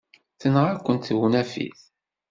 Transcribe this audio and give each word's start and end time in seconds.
Tenɣa-kent 0.39 1.07
tewnafit. 1.07 1.79